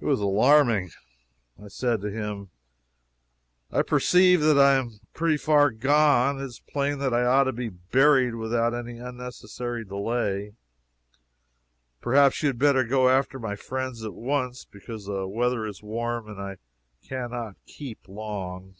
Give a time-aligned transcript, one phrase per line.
[0.00, 0.88] It was alarming.
[1.62, 2.48] I said to him:
[3.70, 6.40] "I perceive that I am pretty far gone.
[6.40, 10.54] It is plain that I ought to be buried without any unnecessary delay.
[12.00, 16.26] Perhaps you had better go after my friends at once, because the weather is warm,
[16.26, 16.56] and I
[17.06, 18.76] can not 'keep' long."